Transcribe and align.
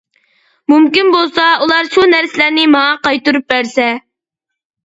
مۇمكىن 0.71 1.11
بولسا 1.15 1.43
ئۇلار 1.65 1.91
شۇ 1.97 2.05
نەرسىلەرنى 2.13 2.65
ماڭا 2.77 2.97
قايتۇرۇپ 3.07 3.55
بەرسە. 3.55 3.87